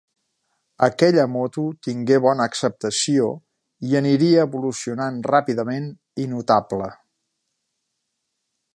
Aquella 0.85 1.25
moto 1.33 1.65
tingué 1.87 2.17
bona 2.23 2.47
acceptació 2.51 3.29
i 3.91 3.95
aniria 4.01 4.49
evolucionant 4.49 5.23
ràpidament 5.33 5.89
i 6.25 6.29
notable. 6.37 6.93